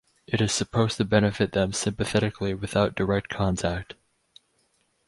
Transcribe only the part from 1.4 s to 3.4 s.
them sympathetically without direct